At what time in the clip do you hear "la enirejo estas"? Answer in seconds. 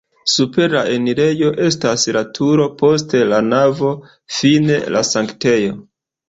0.75-2.05